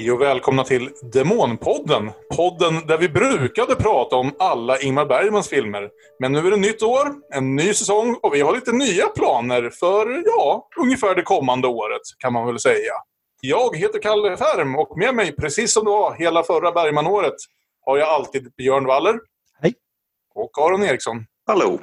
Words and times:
Hej 0.00 0.12
och 0.12 0.20
välkomna 0.20 0.64
till 0.64 0.90
Demonpodden. 1.12 2.10
Podden 2.36 2.86
där 2.86 2.98
vi 2.98 3.08
brukade 3.08 3.76
prata 3.76 4.16
om 4.16 4.34
alla 4.38 4.78
Ingmar 4.78 5.06
Bergmans 5.06 5.48
filmer. 5.48 5.90
Men 6.18 6.32
nu 6.32 6.38
är 6.38 6.50
det 6.50 6.56
nytt 6.56 6.82
år, 6.82 7.14
en 7.34 7.56
ny 7.56 7.74
säsong 7.74 8.16
och 8.22 8.34
vi 8.34 8.40
har 8.40 8.54
lite 8.54 8.72
nya 8.72 9.06
planer 9.06 9.70
för, 9.70 10.22
ja, 10.26 10.68
ungefär 10.80 11.14
det 11.14 11.22
kommande 11.22 11.68
året 11.68 12.00
kan 12.18 12.32
man 12.32 12.46
väl 12.46 12.58
säga. 12.58 12.92
Jag 13.40 13.76
heter 13.76 14.02
Kalle 14.02 14.36
Färm 14.36 14.76
och 14.76 14.98
med 14.98 15.14
mig, 15.14 15.36
precis 15.36 15.72
som 15.72 15.84
det 15.84 15.90
var 15.90 16.14
hela 16.14 16.42
förra 16.42 16.72
Bergmanåret, 16.72 17.36
har 17.86 17.98
jag 17.98 18.08
alltid 18.08 18.52
Björn 18.56 18.86
Waller. 18.86 19.20
Hej. 19.62 19.74
Och 20.34 20.58
Aron 20.58 20.82
Eriksson. 20.82 21.24
Hallå. 21.46 21.78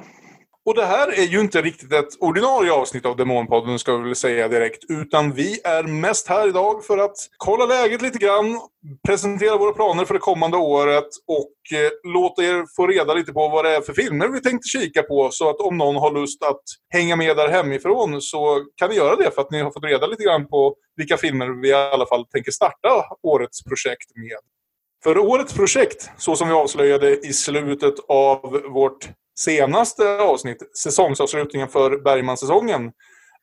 Och 0.68 0.74
det 0.74 0.86
här 0.86 1.18
är 1.18 1.24
ju 1.24 1.40
inte 1.40 1.62
riktigt 1.62 1.92
ett 1.92 2.20
ordinarie 2.20 2.72
avsnitt 2.72 3.06
av 3.06 3.16
Demonpodden 3.16 3.78
ska 3.78 3.96
vi 3.96 4.04
väl 4.04 4.16
säga 4.16 4.48
direkt. 4.48 4.84
Utan 4.88 5.32
vi 5.32 5.60
är 5.64 5.82
mest 5.82 6.28
här 6.28 6.48
idag 6.48 6.84
för 6.84 6.98
att 6.98 7.16
kolla 7.36 7.66
läget 7.66 8.02
lite 8.02 8.18
grann, 8.18 8.60
presentera 9.06 9.56
våra 9.56 9.72
planer 9.72 10.04
för 10.04 10.14
det 10.14 10.20
kommande 10.20 10.56
året 10.56 11.08
och 11.26 11.78
eh, 11.78 12.12
låta 12.12 12.42
er 12.42 12.64
få 12.76 12.86
reda 12.86 13.14
lite 13.14 13.32
på 13.32 13.48
vad 13.48 13.64
det 13.64 13.76
är 13.76 13.80
för 13.80 13.92
filmer 13.92 14.28
vi 14.28 14.40
tänkte 14.40 14.68
kika 14.68 15.02
på. 15.02 15.28
Så 15.32 15.50
att 15.50 15.60
om 15.60 15.76
någon 15.76 15.96
har 15.96 16.12
lust 16.12 16.42
att 16.42 16.62
hänga 16.88 17.16
med 17.16 17.36
där 17.36 17.48
hemifrån 17.48 18.22
så 18.22 18.64
kan 18.76 18.90
ni 18.90 18.96
göra 18.96 19.16
det 19.16 19.30
för 19.34 19.42
att 19.42 19.50
ni 19.50 19.62
har 19.62 19.70
fått 19.70 19.84
reda 19.84 20.06
lite 20.06 20.22
grann 20.22 20.48
på 20.48 20.74
vilka 20.96 21.16
filmer 21.16 21.62
vi 21.62 21.68
i 21.68 21.74
alla 21.74 22.06
fall 22.06 22.26
tänker 22.26 22.52
starta 22.52 23.04
årets 23.22 23.64
projekt 23.64 24.16
med. 24.16 24.38
För 25.04 25.18
årets 25.18 25.54
projekt, 25.54 26.10
så 26.16 26.36
som 26.36 26.48
vi 26.48 26.54
avslöjade 26.54 27.26
i 27.26 27.32
slutet 27.32 27.94
av 28.08 28.62
vårt 28.72 29.08
senaste 29.38 30.18
avsnitt, 30.18 30.76
säsongsavslutningen 30.78 31.68
för 31.68 31.98
Bergman-säsongen, 31.98 32.92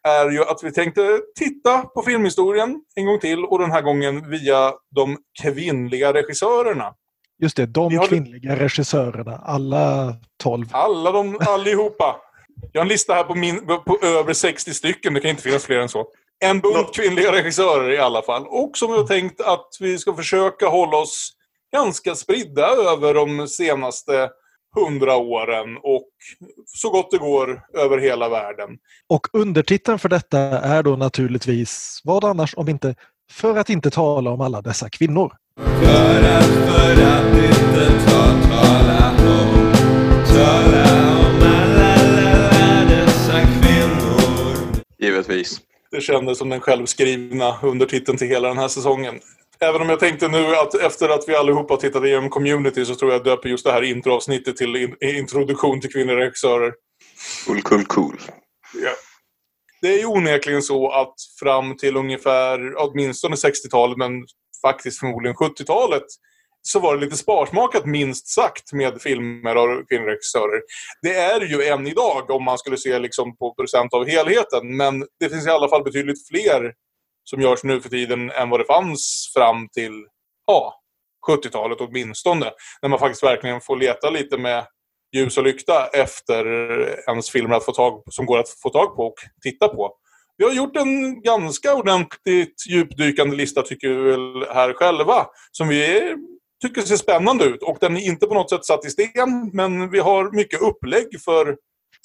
är 0.07 0.29
ju 0.29 0.41
att 0.43 0.63
vi 0.63 0.71
tänkte 0.71 1.19
titta 1.39 1.81
på 1.81 2.01
filmhistorien 2.01 2.81
en 2.95 3.05
gång 3.05 3.19
till 3.19 3.45
och 3.45 3.59
den 3.59 3.71
här 3.71 3.81
gången 3.81 4.29
via 4.29 4.73
de 4.95 5.17
kvinnliga 5.43 6.13
regissörerna. 6.13 6.93
Just 7.41 7.57
det, 7.57 7.65
de 7.65 7.97
har- 7.97 8.07
kvinnliga 8.07 8.55
regissörerna. 8.55 9.37
Alla 9.45 10.15
tolv. 10.43 10.65
Alla 10.71 11.11
de, 11.11 11.37
allihopa. 11.47 12.15
Jag 12.71 12.81
har 12.81 12.85
en 12.85 12.89
lista 12.89 13.13
här 13.13 13.23
på, 13.23 13.35
min, 13.35 13.65
på 13.67 13.99
över 14.01 14.33
60 14.33 14.73
stycken, 14.73 15.13
det 15.13 15.19
kan 15.19 15.29
inte 15.29 15.43
finnas 15.43 15.65
fler 15.65 15.79
än 15.79 15.89
så. 15.89 16.07
En 16.39 16.59
bunt 16.59 16.95
kvinnliga 16.95 17.31
regissörer 17.31 17.91
i 17.91 17.97
alla 17.97 18.21
fall. 18.21 18.45
Och 18.47 18.71
som 18.77 18.91
vi 18.91 18.97
har 18.97 19.07
tänkt 19.07 19.41
att 19.41 19.67
vi 19.79 19.97
ska 19.97 20.13
försöka 20.13 20.67
hålla 20.67 20.97
oss 20.97 21.31
ganska 21.73 22.15
spridda 22.15 22.67
över 22.67 23.13
de 23.13 23.47
senaste 23.47 24.29
hundra 24.75 25.15
åren 25.15 25.77
och 25.83 26.09
så 26.65 26.89
gott 26.89 27.11
det 27.11 27.17
går 27.17 27.61
över 27.77 27.97
hela 27.97 28.29
världen. 28.29 28.69
Och 29.09 29.27
undertiteln 29.33 29.99
för 29.99 30.09
detta 30.09 30.39
är 30.59 30.83
då 30.83 30.95
naturligtvis, 30.95 32.01
vad 32.03 32.25
annars 32.25 32.53
om 32.57 32.69
inte 32.69 32.95
för 33.31 33.57
att 33.57 33.69
inte 33.69 33.89
tala 33.89 34.29
om 34.31 34.41
alla 34.41 34.61
dessa 34.61 34.89
kvinnor. 34.89 35.33
För 35.59 36.23
att, 36.23 36.45
för 36.45 37.03
att 37.03 37.37
inte 37.37 38.05
ta 38.05 38.25
tala 38.49 39.09
om 39.09 39.71
Tala 40.27 41.19
om 41.19 41.41
alla, 41.41 41.95
alla 42.49 42.85
dessa 42.89 43.41
kvinnor 43.41 44.81
Givetvis. 44.99 45.61
Det 45.91 46.01
kändes 46.01 46.37
som 46.37 46.49
den 46.49 46.59
självskrivna 46.59 47.55
undertiteln 47.61 48.17
till 48.17 48.27
hela 48.27 48.47
den 48.47 48.57
här 48.57 48.67
säsongen. 48.67 49.19
Även 49.59 49.81
om 49.81 49.89
jag 49.89 49.99
tänkte 49.99 50.27
nu 50.27 50.55
att 50.55 50.75
efter 50.75 51.09
att 51.09 51.29
vi 51.29 51.35
allihopa 51.35 51.77
tittat 51.77 52.03
igenom 52.03 52.29
community 52.29 52.85
så 52.85 52.95
tror 52.95 53.11
jag 53.11 53.23
döper 53.23 53.49
just 53.49 53.65
det 53.65 53.71
här 53.71 53.81
introavsnittet 53.81 54.57
till 54.57 54.75
in, 54.75 54.95
introduktion 55.01 55.81
till 55.81 55.91
kvinnliga 55.91 56.17
regissörer. 56.17 56.73
Cool, 57.47 57.61
cool, 57.61 57.85
cool. 57.85 58.21
Ja. 58.83 58.91
Det 59.81 59.87
är 59.87 59.97
ju 59.99 60.05
onekligen 60.05 60.61
så 60.61 60.91
att 60.91 61.13
fram 61.39 61.77
till 61.77 61.97
ungefär 61.97 62.73
åtminstone 62.77 63.35
60-talet 63.35 63.97
men 63.97 64.25
faktiskt 64.61 64.99
förmodligen 64.99 65.35
70-talet 65.35 66.03
så 66.61 66.79
var 66.79 66.95
det 66.95 67.05
lite 67.05 67.17
sparsmakat 67.17 67.85
minst 67.85 68.27
sagt 68.27 68.73
med 68.73 69.01
filmer 69.01 69.55
av 69.55 69.85
kvinnliga 69.85 70.11
regissörer. 70.11 70.61
Det 71.01 71.15
är 71.15 71.41
ju 71.41 71.63
än 71.63 71.87
idag 71.87 72.31
om 72.31 72.43
man 72.43 72.57
skulle 72.57 72.77
se 72.77 72.99
liksom 72.99 73.37
på 73.37 73.55
procent 73.55 73.93
av 73.93 74.07
helheten 74.07 74.77
men 74.77 75.05
det 75.19 75.29
finns 75.29 75.47
i 75.47 75.49
alla 75.49 75.69
fall 75.69 75.83
betydligt 75.83 76.27
fler 76.27 76.73
som 77.29 77.41
görs 77.41 77.63
nu 77.63 77.81
för 77.81 77.89
tiden 77.89 78.31
än 78.31 78.49
vad 78.49 78.59
det 78.59 78.65
fanns 78.65 79.31
fram 79.33 79.69
till 79.69 80.05
ja, 80.47 80.81
70-talet 81.27 81.81
åtminstone. 81.81 82.51
När 82.81 82.89
man 82.89 82.99
faktiskt 82.99 83.23
verkligen 83.23 83.61
får 83.61 83.77
leta 83.77 84.09
lite 84.09 84.37
med 84.37 84.65
ljus 85.15 85.37
och 85.37 85.43
lykta 85.43 85.87
efter 85.87 86.45
ens 87.09 87.29
filmer 87.29 87.55
att 87.55 87.65
få 87.65 87.71
tag, 87.71 88.03
som 88.09 88.25
går 88.25 88.39
att 88.39 88.49
få 88.49 88.69
tag 88.69 88.95
på 88.95 89.03
och 89.03 89.15
titta 89.43 89.67
på. 89.67 89.93
Vi 90.37 90.45
har 90.45 90.53
gjort 90.53 90.75
en 90.77 91.21
ganska 91.21 91.75
ordentligt 91.75 92.67
djupdykande 92.69 93.35
lista 93.35 93.61
tycker 93.61 93.89
vi 93.89 93.95
väl 93.95 94.45
här 94.53 94.73
själva. 94.73 95.27
Som 95.51 95.67
vi 95.67 96.15
tycker 96.61 96.81
ser 96.81 96.95
spännande 96.97 97.45
ut. 97.45 97.63
Och 97.63 97.77
den 97.81 97.97
är 97.97 98.01
inte 98.01 98.27
på 98.27 98.33
något 98.33 98.49
sätt 98.49 98.65
satt 98.65 98.85
i 98.85 98.89
sten. 98.89 99.49
Men 99.53 99.91
vi 99.91 99.99
har 99.99 100.31
mycket 100.35 100.61
upplägg 100.61 101.21
för 101.25 101.57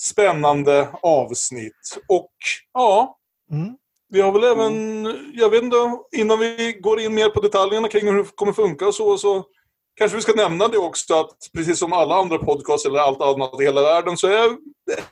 spännande 0.02 0.88
avsnitt. 1.02 1.98
Och 2.08 2.32
ja, 2.72 3.16
Mm 3.52 3.76
vi 4.10 4.20
har 4.20 4.32
väl 4.32 4.44
även, 4.44 5.04
jag 5.34 5.50
vet 5.50 5.62
inte, 5.62 5.76
innan 6.16 6.38
vi 6.38 6.78
går 6.80 7.00
in 7.00 7.14
mer 7.14 7.28
på 7.28 7.40
detaljerna 7.40 7.88
kring 7.88 8.06
hur 8.06 8.18
det 8.18 8.30
kommer 8.34 8.52
funka 8.52 8.86
och 8.86 8.94
så, 8.94 9.18
så 9.18 9.44
kanske 9.98 10.16
vi 10.16 10.22
ska 10.22 10.32
nämna 10.32 10.68
det 10.68 10.78
också 10.78 11.14
att 11.14 11.36
precis 11.56 11.78
som 11.78 11.92
alla 11.92 12.14
andra 12.14 12.38
podcasts 12.38 12.86
eller 12.86 12.98
allt 12.98 13.20
annat 13.20 13.60
i 13.60 13.64
hela 13.64 13.82
världen 13.82 14.16
så 14.16 14.26
är 14.26 14.56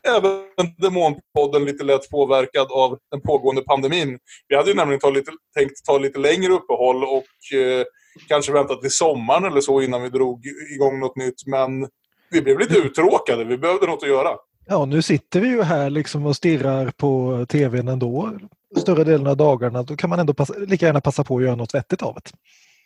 även 0.03 0.75
Demonpodden 0.79 1.65
lite 1.65 1.85
lätt 1.85 2.11
påverkad 2.11 2.73
av 2.73 2.99
den 3.11 3.21
pågående 3.21 3.63
pandemin. 3.63 4.19
Vi 4.49 4.57
hade 4.57 4.71
ju 4.71 4.77
nämligen 4.77 5.01
ta 5.01 5.11
lite, 5.11 5.31
tänkt 5.57 5.85
ta 5.85 5.99
lite 5.99 6.19
längre 6.19 6.53
uppehåll 6.53 7.05
och 7.05 7.59
eh, 7.59 7.85
kanske 8.29 8.53
vänta 8.53 8.75
till 8.75 8.91
sommaren 8.91 9.45
eller 9.45 9.61
så 9.61 9.83
innan 9.83 10.03
vi 10.03 10.09
drog 10.09 10.47
igång 10.75 11.01
något 11.01 11.17
nytt. 11.17 11.47
Men 11.47 11.89
vi 12.31 12.43
blev 12.43 12.59
lite 12.59 12.79
uttråkade, 12.79 13.45
vi 13.45 13.59
behövde 13.59 13.87
något 13.87 14.03
att 14.03 14.09
göra. 14.09 14.31
Ja, 14.67 14.85
nu 14.85 15.03
sitter 15.03 15.41
vi 15.41 15.49
ju 15.49 15.63
här 15.63 15.91
liksom 15.91 16.27
och 16.27 16.37
stirrar 16.37 16.93
på 16.97 17.47
tvn 17.49 17.89
ändå 17.89 18.31
större 18.77 19.05
delen 19.05 19.27
av 19.27 19.37
dagarna. 19.37 19.83
Då 19.83 19.97
kan 19.97 20.11
man 20.11 20.19
ändå 20.19 20.35
passa, 20.35 20.55
lika 20.59 20.87
gärna 20.87 21.01
passa 21.01 21.25
på 21.25 21.37
att 21.37 21.43
göra 21.43 21.55
något 21.55 21.75
vettigt 21.75 22.03
av 22.03 22.15
det. 22.15 22.31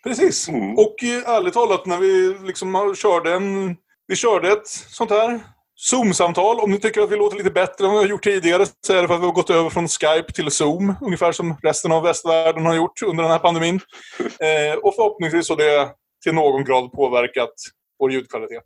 Precis. 0.04 0.48
Mm. 0.48 0.78
Och 0.78 1.04
eh, 1.04 1.34
ärligt 1.36 1.54
talat, 1.54 1.86
när 1.86 1.98
vi 1.98 2.36
liksom 2.46 2.94
körde 2.96 3.34
en... 3.34 3.76
Vi 4.06 4.16
körde 4.16 4.52
ett 4.52 4.66
sånt 4.68 5.10
här 5.10 5.40
Zoom-samtal. 5.76 6.60
Om 6.60 6.70
ni 6.70 6.78
tycker 6.78 7.00
att 7.00 7.10
vi 7.10 7.16
låter 7.16 7.36
lite 7.36 7.50
bättre 7.50 7.84
än 7.84 7.92
vad 7.92 8.00
vi 8.00 8.04
har 8.04 8.10
gjort 8.10 8.24
tidigare 8.24 8.66
så 8.86 8.92
är 8.92 9.02
det 9.02 9.08
för 9.08 9.14
att 9.14 9.20
vi 9.20 9.26
har 9.26 9.32
gått 9.32 9.50
över 9.50 9.70
från 9.70 9.88
Skype 9.88 10.32
till 10.32 10.50
Zoom. 10.50 10.94
Ungefär 11.00 11.32
som 11.32 11.56
resten 11.62 11.92
av 11.92 12.02
västvärlden 12.02 12.66
har 12.66 12.74
gjort 12.74 13.02
under 13.02 13.22
den 13.22 13.32
här 13.32 13.38
pandemin. 13.38 13.80
Eh, 14.20 14.74
och 14.74 14.94
förhoppningsvis 14.94 15.48
har 15.48 15.56
det 15.56 15.90
till 16.22 16.34
någon 16.34 16.64
grad 16.64 16.92
påverkat 16.92 17.52
vår 17.98 18.12
ljudkvalitet. 18.12 18.62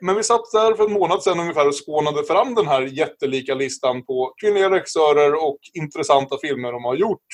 Men 0.00 0.16
vi 0.16 0.22
satt 0.22 0.52
där 0.52 0.74
för 0.74 0.84
en 0.84 0.92
månad 0.92 1.22
sedan 1.22 1.40
ungefär 1.40 1.68
och 1.68 1.74
spånade 1.74 2.24
fram 2.24 2.54
den 2.54 2.66
här 2.66 2.82
jättelika 2.82 3.54
listan 3.54 4.04
på 4.04 4.34
kvinnliga 4.40 4.70
regissörer 4.70 5.44
och 5.44 5.58
intressanta 5.74 6.36
filmer 6.42 6.72
de 6.72 6.84
har 6.84 6.94
gjort. 6.94 7.26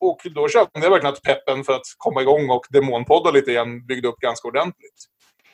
Och 0.00 0.20
då 0.34 0.48
kände 0.48 0.70
jag 0.74 0.90
verkligen 0.90 1.12
att 1.14 1.22
peppen 1.22 1.64
för 1.64 1.72
att 1.72 1.86
komma 1.98 2.22
igång 2.22 2.50
och 2.50 2.66
demonpodda 2.70 3.30
lite 3.30 3.50
igen 3.50 3.86
byggde 3.86 4.08
upp 4.08 4.18
ganska 4.18 4.48
ordentligt. 4.48 5.04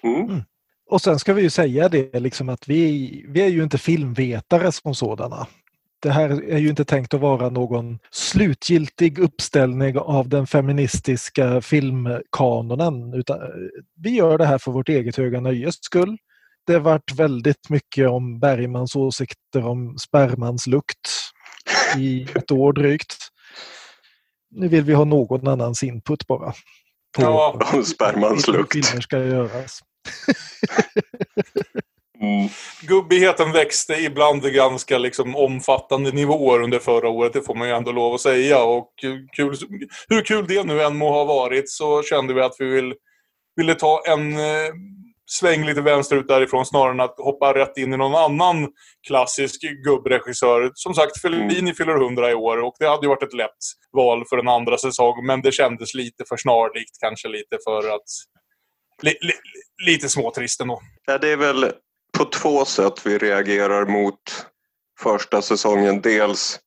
Mm. 0.02 0.42
Och 0.90 1.00
sen 1.00 1.18
ska 1.18 1.32
vi 1.32 1.42
ju 1.42 1.50
säga 1.50 1.88
det 1.88 2.20
liksom 2.20 2.48
att 2.48 2.68
vi, 2.68 3.24
vi 3.28 3.40
är 3.42 3.48
ju 3.48 3.62
inte 3.62 3.78
filmvetare 3.78 4.72
som 4.72 4.94
sådana. 4.94 5.46
Det 6.02 6.10
här 6.10 6.30
är 6.50 6.58
ju 6.58 6.68
inte 6.68 6.84
tänkt 6.84 7.14
att 7.14 7.20
vara 7.20 7.50
någon 7.50 7.98
slutgiltig 8.10 9.18
uppställning 9.18 9.98
av 9.98 10.28
den 10.28 10.46
feministiska 10.46 11.60
filmkanonen. 11.60 13.14
Utan 13.14 13.38
vi 13.96 14.10
gör 14.10 14.38
det 14.38 14.46
här 14.46 14.58
för 14.58 14.72
vårt 14.72 14.88
eget 14.88 15.16
höga 15.16 15.40
nöjes 15.40 15.74
skull. 15.80 16.18
Det 16.70 16.74
har 16.74 16.80
varit 16.80 17.12
väldigt 17.14 17.68
mycket 17.68 18.08
om 18.08 18.40
Bergmans 18.40 18.96
åsikter 18.96 19.66
om 19.66 19.98
spermans 19.98 20.66
lukt 20.66 21.10
i 21.98 22.22
ett 22.34 22.50
år 22.50 22.72
drygt. 22.72 23.16
Nu 24.50 24.68
vill 24.68 24.84
vi 24.84 24.94
ha 24.94 25.04
någon 25.04 25.48
annans 25.48 25.82
input 25.82 26.26
bara. 26.26 26.52
På 27.16 27.22
Ja, 27.22 27.60
Om 27.74 27.84
spermans 27.84 28.48
lukt. 28.48 28.72
filmer 28.72 29.00
ska 29.00 29.18
göras. 29.18 29.80
Mm. 32.20 32.48
Gubbigheten 32.82 33.52
växte 33.52 33.94
ibland 33.94 34.46
i 34.46 34.50
ganska 34.50 34.98
liksom 34.98 35.36
omfattande 35.36 36.12
nivåer 36.12 36.62
under 36.62 36.78
förra 36.78 37.08
året, 37.08 37.32
det 37.32 37.42
får 37.42 37.54
man 37.54 37.68
ju 37.68 37.74
ändå 37.74 37.92
lov 37.92 38.14
att 38.14 38.20
säga. 38.20 38.62
Och 38.62 38.92
kul, 39.36 39.56
hur 40.08 40.24
kul 40.24 40.46
det 40.48 40.64
nu 40.64 40.82
än 40.82 40.96
må 40.96 41.12
ha 41.12 41.24
varit 41.24 41.70
så 41.70 42.02
kände 42.02 42.34
vi 42.34 42.40
att 42.40 42.56
vi 42.58 42.64
vill, 42.66 42.94
ville 43.56 43.74
ta 43.74 44.02
en 44.06 44.36
eh, 44.36 44.72
sväng 45.30 45.64
lite 45.64 45.80
vänsterut 45.80 46.28
därifrån 46.28 46.66
snarare 46.66 46.92
än 46.92 47.00
att 47.00 47.14
hoppa 47.18 47.54
rätt 47.54 47.76
in 47.76 47.94
i 47.94 47.96
någon 47.96 48.14
annan 48.14 48.68
klassisk 49.06 49.60
gubbregissör. 49.84 50.70
Som 50.74 50.94
sagt, 50.94 51.20
Fellini 51.20 51.74
fyller 51.74 52.04
100 52.04 52.30
i 52.30 52.34
år 52.34 52.58
och 52.58 52.74
det 52.78 52.88
hade 52.88 53.06
ju 53.06 53.08
varit 53.08 53.22
ett 53.22 53.34
lätt 53.34 53.58
val 53.92 54.24
för 54.28 54.38
en 54.38 54.48
andra 54.48 54.78
säsong 54.78 55.26
men 55.26 55.42
det 55.42 55.52
kändes 55.52 55.94
lite 55.94 56.24
för 56.28 56.36
snarlikt, 56.36 57.00
kanske 57.00 57.28
lite 57.28 57.58
för 57.64 57.94
att... 57.94 58.08
Li, 59.02 59.10
li, 59.20 59.32
lite 59.86 60.08
småtrist 60.08 60.60
ändå. 60.60 60.80
Ja, 61.06 61.18
det 61.18 61.32
är 61.32 61.36
väl 61.36 61.72
på 62.18 62.24
två 62.24 62.64
sätt 62.64 63.06
vi 63.06 63.18
reagerar 63.18 63.86
mot 63.86 64.20
första 65.00 65.42
säsongen. 65.42 66.00
Dels 66.00 66.60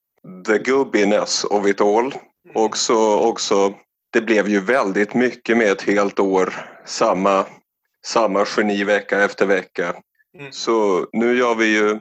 the 0.47 0.57
gubbiness 0.57 1.43
of 1.43 1.67
it 1.67 1.81
all. 1.81 2.13
Och 2.55 2.77
så 2.77 3.19
också 3.19 3.73
det 4.13 4.21
blev 4.21 4.47
ju 4.47 4.59
väldigt 4.59 5.13
mycket 5.13 5.57
med 5.57 5.71
ett 5.71 5.81
helt 5.81 6.19
år. 6.19 6.53
Samma, 6.85 7.45
samma 8.05 8.45
geni 8.57 8.83
vecka 8.83 9.23
efter 9.23 9.45
vecka. 9.45 9.95
Mm. 10.39 10.51
Så 10.51 11.07
nu 11.13 11.37
gör 11.37 11.55
vi 11.55 11.77
ju, 11.77 11.99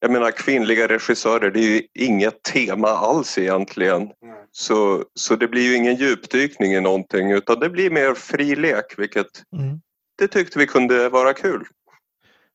jag 0.00 0.10
menar 0.10 0.30
kvinnliga 0.30 0.88
regissörer, 0.88 1.50
det 1.50 1.60
är 1.60 1.70
ju 1.70 1.82
inget 1.94 2.42
tema 2.42 2.88
alls 2.88 3.38
egentligen. 3.38 4.10
Så, 4.52 5.04
så 5.14 5.36
det 5.36 5.48
blir 5.48 5.62
ju 5.62 5.76
ingen 5.76 5.96
djupdykning 5.96 6.72
i 6.72 6.80
någonting 6.80 7.30
utan 7.30 7.60
det 7.60 7.70
blir 7.70 7.90
mer 7.90 8.14
fri 8.14 8.56
lek 8.56 8.98
vilket 8.98 9.26
Mm. 9.56 9.80
det 10.18 10.28
tyckte 10.28 10.58
vi 10.58 10.66
kunde 10.66 11.08
vara 11.08 11.34
kul. 11.34 11.64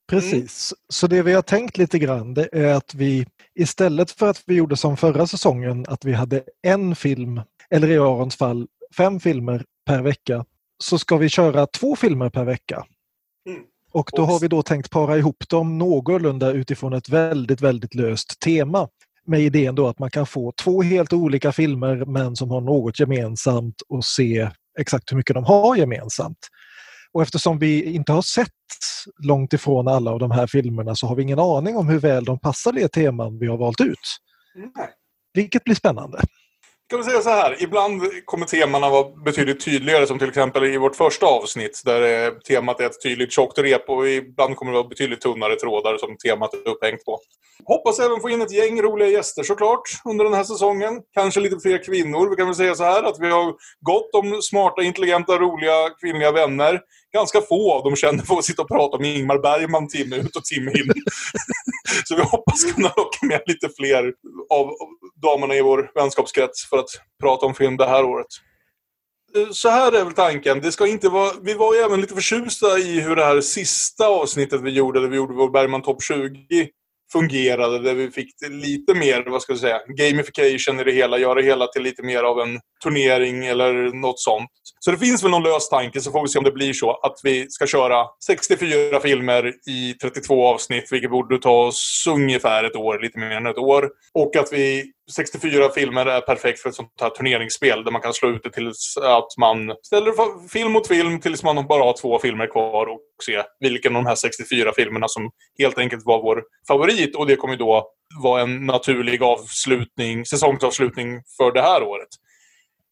Precis. 0.09 0.73
Så 0.89 1.07
det 1.07 1.21
vi 1.21 1.33
har 1.33 1.41
tänkt 1.41 1.77
lite 1.77 1.99
grann 1.99 2.33
det 2.33 2.49
är 2.51 2.73
att 2.73 2.93
vi 2.93 3.27
istället 3.55 4.11
för 4.11 4.29
att 4.29 4.43
vi 4.45 4.55
gjorde 4.55 4.77
som 4.77 4.97
förra 4.97 5.27
säsongen 5.27 5.85
att 5.87 6.05
vi 6.05 6.13
hade 6.13 6.43
en 6.61 6.95
film, 6.95 7.41
eller 7.69 7.87
i 7.87 7.97
Arons 7.97 8.35
fall 8.35 8.67
fem 8.97 9.19
filmer 9.19 9.65
per 9.85 10.01
vecka, 10.01 10.45
så 10.83 10.99
ska 10.99 11.17
vi 11.17 11.29
köra 11.29 11.67
två 11.67 11.95
filmer 11.95 12.29
per 12.29 12.45
vecka. 12.45 12.85
Mm. 13.49 13.61
Och 13.91 14.09
då 14.13 14.25
har 14.25 14.39
vi 14.39 14.47
då 14.47 14.61
tänkt 14.61 14.89
para 14.89 15.17
ihop 15.17 15.49
dem 15.49 15.77
någorlunda 15.77 16.51
utifrån 16.51 16.93
ett 16.93 17.09
väldigt, 17.09 17.61
väldigt 17.61 17.95
löst 17.95 18.39
tema. 18.39 18.87
Med 19.25 19.41
idén 19.41 19.75
då 19.75 19.87
att 19.87 19.99
man 19.99 20.11
kan 20.11 20.25
få 20.25 20.53
två 20.63 20.81
helt 20.81 21.13
olika 21.13 21.51
filmer 21.51 22.05
men 22.05 22.35
som 22.35 22.51
har 22.51 22.61
något 22.61 22.99
gemensamt 22.99 23.81
och 23.89 24.05
se 24.05 24.49
exakt 24.79 25.11
hur 25.11 25.17
mycket 25.17 25.33
de 25.33 25.43
har 25.43 25.75
gemensamt. 25.75 26.37
Och 27.11 27.21
eftersom 27.21 27.59
vi 27.59 27.83
inte 27.83 28.11
har 28.11 28.21
sett 28.21 28.51
långt 29.23 29.53
ifrån 29.53 29.87
alla 29.87 30.11
av 30.11 30.19
de 30.19 30.31
här 30.31 30.47
filmerna 30.47 30.95
så 30.95 31.07
har 31.07 31.15
vi 31.15 31.23
ingen 31.23 31.39
aning 31.39 31.77
om 31.77 31.87
hur 31.87 31.99
väl 31.99 32.25
de 32.25 32.39
passar 32.39 32.71
det 32.71 32.87
teman 32.87 33.39
vi 33.39 33.47
har 33.47 33.57
valt 33.57 33.81
ut. 33.81 34.17
Vilket 35.33 35.63
blir 35.63 35.75
spännande. 35.75 36.21
Kan 36.89 36.99
vi 36.99 37.05
säga 37.05 37.21
så 37.21 37.29
här, 37.29 37.63
ibland 37.63 38.01
kommer 38.25 38.45
temana 38.45 38.89
vara 38.89 39.09
betydligt 39.25 39.65
tydligare 39.65 40.07
som 40.07 40.19
till 40.19 40.29
exempel 40.29 40.63
i 40.63 40.77
vårt 40.77 40.95
första 40.95 41.25
avsnitt 41.25 41.81
där 41.85 42.25
eh, 42.25 42.33
temat 42.33 42.79
är 42.79 42.85
ett 42.85 43.01
tydligt 43.03 43.31
tjockt 43.31 43.57
rep 43.57 43.89
och 43.89 44.09
ibland 44.09 44.55
kommer 44.55 44.71
det 44.71 44.77
vara 44.77 44.87
betydligt 44.87 45.21
tunnare 45.21 45.55
trådar 45.55 45.97
som 45.97 46.17
temat 46.17 46.53
är 46.53 46.67
upphängt 46.69 47.05
på. 47.05 47.19
Hoppas 47.65 47.99
även 47.99 48.21
få 48.21 48.29
in 48.29 48.41
ett 48.41 48.51
gäng 48.51 48.81
roliga 48.81 49.09
gäster 49.09 49.43
såklart 49.43 49.81
under 50.05 50.25
den 50.25 50.33
här 50.33 50.43
säsongen. 50.43 51.01
Kanske 51.13 51.39
lite 51.39 51.59
fler 51.59 51.83
kvinnor. 51.83 52.29
Vi 52.29 52.35
kan 52.35 52.45
väl 52.45 52.55
säga 52.55 52.75
så 52.75 52.83
här 52.83 53.03
att 53.03 53.19
vi 53.19 53.29
har 53.29 53.55
gott 53.81 54.09
om 54.13 54.41
smarta, 54.41 54.81
intelligenta, 54.83 55.37
roliga 55.37 55.89
kvinnliga 56.01 56.31
vänner. 56.31 56.81
Ganska 57.13 57.41
få 57.41 57.73
av 57.73 57.83
dem 57.83 57.95
känner 57.95 58.23
för 58.23 58.35
att 58.35 58.45
sitta 58.45 58.61
och 58.61 58.67
prata 58.67 58.99
med 58.99 59.17
Ingmar 59.17 59.39
Bergman 59.39 59.87
timme 59.87 60.15
ut 60.15 60.35
och 60.35 60.43
timme 60.43 60.71
in. 60.71 60.93
så 62.05 62.15
vi 62.15 62.21
hoppas 62.21 62.63
kunna 62.63 62.93
locka 62.97 63.25
med 63.25 63.41
lite 63.45 63.69
fler 63.77 64.13
av 64.49 64.65
damerna 65.21 65.55
i 65.55 65.61
vår 65.61 65.91
vänskapskrets 65.95 66.69
för 66.69 66.77
att 66.77 66.89
prata 67.21 67.45
om 67.45 67.55
film 67.55 67.77
det 67.77 67.87
här 67.87 68.05
året. 68.05 68.27
Eh, 69.35 69.51
så 69.51 69.69
här 69.69 69.91
är 69.91 70.03
väl 70.03 70.13
tanken. 70.13 70.61
Det 70.61 70.71
ska 70.71 70.87
inte 70.87 71.09
vara, 71.09 71.31
vi 71.41 71.53
var 71.53 71.73
ju 71.73 71.79
även 71.79 72.01
lite 72.01 72.13
förtjusta 72.13 72.79
i 72.79 72.99
hur 72.99 73.15
det 73.15 73.25
här 73.25 73.41
sista 73.41 74.07
avsnittet 74.07 74.61
vi 74.61 74.69
gjorde, 74.69 75.01
där 75.01 75.07
vi 75.07 75.17
gjorde 75.17 75.33
vår 75.33 75.49
Bergman 75.49 75.81
Top 75.81 76.03
20, 76.03 76.69
fungerade. 77.11 77.79
Där 77.79 77.93
vi 77.93 78.11
fick 78.11 78.29
lite 78.49 78.93
mer, 78.93 79.23
vad 79.27 79.41
ska 79.41 79.53
jag 79.53 79.59
säga, 79.59 79.79
gamification 79.87 80.79
i 80.79 80.83
det 80.83 80.91
hela. 80.91 81.17
Göra 81.17 81.33
det 81.33 81.43
hela 81.43 81.67
till 81.67 81.83
lite 81.83 82.03
mer 82.03 82.23
av 82.23 82.39
en 82.39 82.59
turnering 82.83 83.45
eller 83.45 83.73
något 84.01 84.19
sånt. 84.19 84.49
Så 84.79 84.91
det 84.91 84.97
finns 84.97 85.23
väl 85.23 85.31
någon 85.31 85.43
lös 85.43 85.69
tanke, 85.69 86.01
så 86.01 86.11
får 86.11 86.21
vi 86.21 86.27
se 86.27 86.39
om 86.39 86.45
det 86.45 86.51
blir 86.51 86.73
så 86.73 86.91
att 86.91 87.19
vi 87.23 87.49
ska 87.49 87.67
köra 87.67 88.05
64 88.27 88.99
filmer 88.99 89.53
i 89.69 89.93
32 89.93 90.47
avsnitt, 90.47 90.91
vilket 90.91 91.11
borde 91.11 91.37
ta 91.37 91.65
oss 91.65 92.05
ungefär 92.09 92.63
ett 92.63 92.75
år, 92.75 92.99
lite 92.99 93.19
mer 93.19 93.31
än 93.31 93.45
ett 93.45 93.57
år. 93.57 93.89
Och 94.13 94.35
att 94.35 94.53
vi 94.53 94.91
64 95.15 95.69
filmer 95.69 96.05
är 96.05 96.21
perfekt 96.21 96.59
för 96.59 96.69
ett 96.69 96.75
sånt 96.75 96.91
här 97.01 97.09
turneringsspel 97.09 97.83
där 97.83 97.91
man 97.91 98.01
kan 98.01 98.13
slå 98.13 98.29
ut 98.29 98.43
det 98.43 98.51
tills 98.51 98.97
att 98.97 99.37
man 99.37 99.75
ställer 99.83 100.47
film 100.47 100.71
mot 100.71 100.87
film 100.87 101.19
tills 101.19 101.43
man 101.43 101.67
bara 101.67 101.83
har 101.83 101.93
två 102.01 102.19
filmer 102.19 102.47
kvar 102.47 102.85
och 102.85 103.01
se 103.25 103.43
vilken 103.59 103.95
av 103.95 104.03
de 104.03 104.09
här 104.09 104.15
64 104.15 104.71
filmerna 104.75 105.07
som 105.07 105.31
helt 105.59 105.77
enkelt 105.77 106.05
var 106.05 106.21
vår 106.21 106.43
favorit. 106.67 107.15
Och 107.15 107.27
det 107.27 107.35
kommer 107.35 107.53
ju 107.53 107.57
då 107.57 107.87
vara 108.23 108.41
en 108.41 108.65
naturlig 108.65 109.23
avslutning, 109.23 110.25
säsongsavslutning 110.25 111.21
för 111.37 111.51
det 111.51 111.61
här 111.61 111.83
året. 111.83 112.09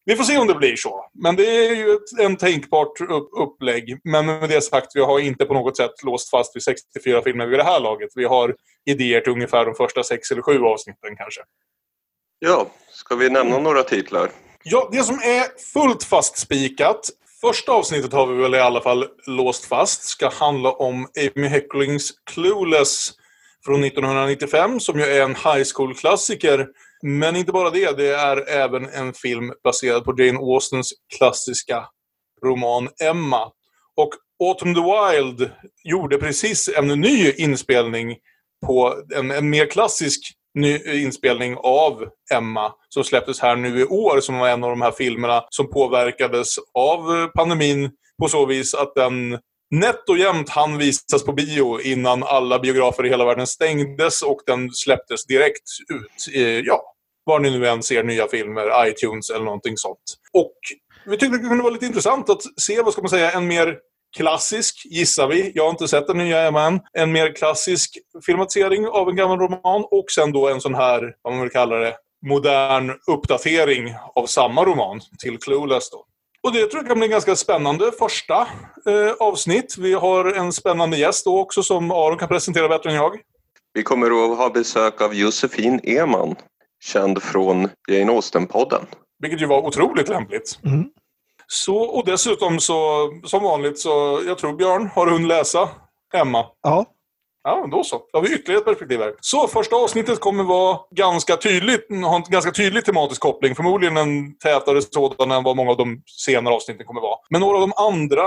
Vi 0.08 0.16
får 0.16 0.24
se 0.24 0.38
om 0.38 0.46
det 0.46 0.54
blir 0.54 0.76
så. 0.76 1.10
Men 1.14 1.36
det 1.36 1.66
är 1.66 1.74
ju 1.74 1.90
ett, 1.90 2.20
en 2.20 2.36
tänkbart 2.36 3.00
upp, 3.00 3.28
upplägg. 3.40 4.00
Men 4.04 4.26
med 4.26 4.48
det 4.48 4.60
sagt, 4.60 4.86
vi 4.94 5.00
har 5.00 5.20
inte 5.20 5.44
på 5.44 5.54
något 5.54 5.76
sätt 5.76 6.02
låst 6.04 6.30
fast 6.30 6.56
vid 6.56 6.62
64 6.62 7.22
filmer 7.22 7.46
vid 7.46 7.58
det 7.58 7.64
här 7.64 7.80
laget. 7.80 8.10
Vi 8.14 8.24
har 8.24 8.54
idéer 8.84 9.20
till 9.20 9.32
ungefär 9.32 9.64
de 9.64 9.74
första 9.74 10.02
sex 10.02 10.30
eller 10.30 10.42
sju 10.42 10.62
avsnitten 10.62 11.16
kanske. 11.16 11.40
Ja, 12.38 12.70
ska 12.92 13.14
vi 13.14 13.30
nämna 13.30 13.58
några 13.58 13.82
titlar? 13.82 14.30
Ja, 14.62 14.88
det 14.92 15.02
som 15.02 15.14
är 15.14 15.72
fullt 15.72 16.04
fastspikat. 16.04 17.10
Första 17.40 17.72
avsnittet 17.72 18.12
har 18.12 18.26
vi 18.26 18.42
väl 18.42 18.54
i 18.54 18.60
alla 18.60 18.80
fall 18.80 19.06
låst 19.26 19.64
fast. 19.64 20.02
Ska 20.02 20.28
handla 20.28 20.72
om 20.72 21.08
Amy 21.36 21.46
Hecklings 21.46 22.12
Clueless 22.30 23.10
från 23.64 23.84
1995 23.84 24.80
som 24.80 24.98
ju 24.98 25.04
är 25.04 25.22
en 25.22 25.34
high 25.34 25.64
school-klassiker. 25.74 26.66
Men 27.02 27.36
inte 27.36 27.52
bara 27.52 27.70
det, 27.70 27.96
det 27.96 28.14
är 28.14 28.48
även 28.48 28.88
en 28.88 29.14
film 29.14 29.52
baserad 29.64 30.04
på 30.04 30.14
Jane 30.18 30.38
Austens 30.38 30.92
klassiska 31.18 31.84
roman 32.44 32.88
Emma. 33.02 33.52
Och 33.96 34.10
Autumn 34.44 34.74
the 34.74 34.80
Wild 34.80 35.50
gjorde 35.84 36.18
precis 36.18 36.68
en 36.76 36.86
ny 36.86 37.32
inspelning 37.32 38.16
på 38.66 39.02
en, 39.14 39.30
en 39.30 39.50
mer 39.50 39.66
klassisk 39.66 40.32
ny 40.56 40.74
eh, 40.74 41.04
inspelning 41.04 41.56
av 41.56 42.08
Emma 42.32 42.72
som 42.88 43.04
släpptes 43.04 43.40
här 43.40 43.56
nu 43.56 43.80
i 43.80 43.84
år 43.84 44.20
som 44.20 44.38
var 44.38 44.48
en 44.48 44.64
av 44.64 44.70
de 44.70 44.82
här 44.82 44.90
filmerna 44.90 45.44
som 45.50 45.70
påverkades 45.70 46.54
av 46.74 47.16
eh, 47.16 47.26
pandemin 47.26 47.90
på 48.22 48.28
så 48.28 48.46
vis 48.46 48.74
att 48.74 48.94
den 48.94 49.38
nätt 49.70 50.08
och 50.08 50.18
jämnt 50.18 50.48
hann 50.48 50.78
visas 50.78 51.24
på 51.24 51.32
bio 51.32 51.80
innan 51.80 52.22
alla 52.22 52.58
biografer 52.58 53.06
i 53.06 53.08
hela 53.08 53.24
världen 53.24 53.46
stängdes 53.46 54.22
och 54.22 54.40
den 54.46 54.70
släpptes 54.70 55.26
direkt 55.26 55.68
ut. 55.94 56.34
I, 56.34 56.62
Ja, 56.64 56.82
var 57.24 57.40
ni 57.40 57.50
nu 57.50 57.68
än 57.68 57.82
ser 57.82 58.04
nya 58.04 58.28
filmer, 58.28 58.88
iTunes 58.88 59.30
eller 59.30 59.44
någonting 59.44 59.76
sånt. 59.76 60.16
Och 60.32 60.56
vi 61.06 61.16
tyckte 61.16 61.38
det 61.38 61.48
kunde 61.48 61.62
vara 61.62 61.72
lite 61.72 61.86
intressant 61.86 62.30
att 62.30 62.42
se, 62.60 62.82
vad 62.82 62.92
ska 62.92 63.02
man 63.02 63.08
säga, 63.08 63.30
en 63.30 63.46
mer 63.46 63.78
klassisk, 64.16 64.82
gissar 64.84 65.28
vi. 65.28 65.52
Jag 65.54 65.62
har 65.62 65.70
inte 65.70 65.88
sett 65.88 66.06
den 66.06 66.18
nya 66.18 66.42
Emma 66.42 66.66
än. 66.66 66.80
En 66.92 67.12
mer 67.12 67.36
klassisk 67.36 67.98
filmatisering 68.26 68.86
av 68.88 69.08
en 69.08 69.16
gammal 69.16 69.38
roman 69.38 69.84
och 69.90 70.10
sen 70.10 70.32
då 70.32 70.48
en 70.48 70.60
sån 70.60 70.74
här, 70.74 71.14
vad 71.22 71.32
man 71.32 71.42
vill 71.42 71.50
kalla 71.50 71.76
det, 71.76 71.94
modern 72.26 72.92
uppdatering 73.06 73.94
av 74.14 74.26
samma 74.26 74.64
roman 74.64 75.00
till 75.18 75.38
Clueless 75.38 75.90
då. 75.90 76.04
Och 76.42 76.52
det 76.52 76.66
tror 76.66 76.82
jag 76.82 76.86
kan 76.86 76.98
bli 76.98 77.06
en 77.06 77.10
ganska 77.10 77.36
spännande 77.36 77.92
första 77.98 78.40
eh, 78.86 79.12
avsnitt. 79.20 79.76
Vi 79.78 79.94
har 79.94 80.24
en 80.24 80.52
spännande 80.52 80.96
gäst 80.96 81.24
då 81.24 81.40
också 81.40 81.62
som 81.62 81.90
Aron 81.90 82.18
kan 82.18 82.28
presentera 82.28 82.68
bättre 82.68 82.90
än 82.90 82.96
jag. 82.96 83.20
Vi 83.72 83.82
kommer 83.82 84.06
att 84.06 84.38
ha 84.38 84.50
besök 84.50 85.00
av 85.00 85.14
Josefin 85.14 85.80
Eman, 85.82 86.36
känd 86.84 87.22
från 87.22 87.68
Jane 87.88 88.12
Austen-podden. 88.12 88.86
Vilket 89.18 89.40
ju 89.40 89.46
var 89.46 89.66
otroligt 89.66 90.08
lämpligt. 90.08 90.58
Mm. 90.64 90.84
Så, 91.46 91.76
och 91.76 92.04
dessutom 92.06 92.60
så, 92.60 93.08
som 93.24 93.42
vanligt 93.42 93.78
så, 93.78 94.22
jag 94.26 94.38
tror 94.38 94.52
Björn 94.52 94.90
har 94.94 95.06
hunnit 95.06 95.28
läsa 95.28 95.68
Emma. 96.14 96.46
Ja, 96.62 96.86
Ja, 97.48 97.68
då 97.70 97.84
så. 97.84 97.96
Då 98.12 98.18
har 98.18 98.22
vi 98.22 98.34
ytterligare 98.34 98.58
ett 98.58 98.64
perspektiv 98.64 99.00
här. 99.00 99.14
Så 99.20 99.48
första 99.48 99.76
avsnittet 99.76 100.20
kommer 100.20 100.44
vara 100.44 100.78
ganska 100.90 101.36
tydligt, 101.36 101.86
ha 101.90 102.16
en 102.16 102.22
ganska 102.28 102.50
tydlig 102.50 102.84
tematisk 102.84 103.20
koppling. 103.20 103.54
Förmodligen 103.54 103.96
en 103.96 104.38
tätare 104.38 104.82
sådan 104.82 105.30
än 105.30 105.42
vad 105.42 105.56
många 105.56 105.70
av 105.70 105.76
de 105.76 106.02
senare 106.06 106.54
avsnitten 106.54 106.86
kommer 106.86 107.00
vara. 107.00 107.16
Men 107.30 107.40
några 107.40 107.56
av 107.56 107.60
de 107.60 107.72
andra 107.76 108.22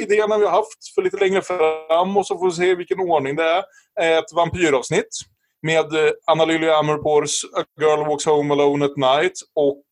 idéerna 0.00 0.38
vi 0.38 0.44
har 0.44 0.52
haft 0.52 0.94
för 0.94 1.02
lite 1.02 1.16
längre 1.16 1.42
fram 1.42 2.16
och 2.16 2.26
så 2.26 2.38
får 2.38 2.46
vi 2.46 2.52
se 2.52 2.74
vilken 2.74 3.00
ordning 3.00 3.36
det 3.36 3.44
är, 3.44 3.64
är 4.00 4.18
ett 4.18 4.32
vampyravsnitt 4.34 5.18
med 5.62 5.86
Anna 6.26 6.44
Lily 6.44 6.68
Amerpours 6.68 7.44
A 7.44 7.64
Girl 7.80 8.08
Walks 8.08 8.26
Home 8.26 8.54
Alone 8.54 8.84
at 8.84 8.96
Night 8.96 9.32
och 9.54 9.84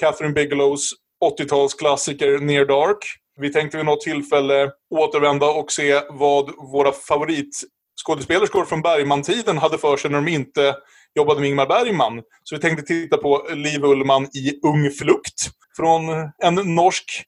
Catherine 0.00 0.34
Bigelows 0.34 0.90
80-talsklassiker 1.24 2.38
Near 2.40 2.64
Dark. 2.64 2.98
Vi 3.38 3.52
tänkte 3.52 3.76
vid 3.76 3.86
något 3.86 4.00
tillfälle 4.00 4.70
återvända 4.90 5.46
och 5.46 5.72
se 5.72 6.00
vad 6.10 6.50
våra 6.72 6.92
favoritskådespelerskor 6.92 8.64
från 8.64 8.82
Bergman-tiden 8.82 9.58
hade 9.58 9.78
för 9.78 9.96
sig 9.96 10.10
när 10.10 10.22
de 10.22 10.28
inte 10.28 10.74
jobbade 11.14 11.40
med 11.40 11.48
Ingmar 11.48 11.66
Bergman. 11.66 12.22
Så 12.42 12.54
vi 12.56 12.60
tänkte 12.60 12.86
titta 12.86 13.16
på 13.16 13.48
Liv 13.54 13.84
Ullmann 13.84 14.24
i 14.24 14.60
Ung 14.66 14.90
flukt 14.90 15.50
från 15.76 16.02
en 16.38 16.54
norsk 16.54 17.24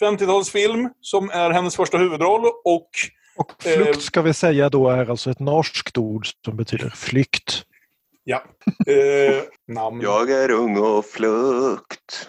50-talsfilm 0.00 0.88
som 1.00 1.30
är 1.30 1.50
hennes 1.50 1.76
första 1.76 1.98
huvudroll 1.98 2.46
och 2.64 2.90
och 3.36 3.66
Eh, 3.66 3.76
flukt 3.76 4.02
ska 4.02 4.22
vi 4.22 4.34
säga 4.34 4.68
då 4.68 4.88
är 4.88 5.10
alltså 5.10 5.30
ett 5.30 5.40
norskt 5.40 5.98
ord 5.98 6.26
som 6.44 6.56
betyder 6.56 6.90
flykt. 6.90 7.62
ja, 8.24 8.44
eh, 8.86 9.42
namn. 9.68 10.00
Jag 10.00 10.30
är 10.30 10.50
ung 10.50 10.76
och 10.76 11.04
flukt. 11.06 12.28